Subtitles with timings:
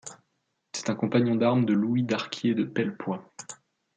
[0.73, 3.23] C'est un compagnon d'armes de Louis Darquier de Pellepoix.